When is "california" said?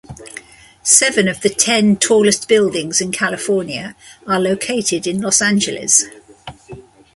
3.11-3.95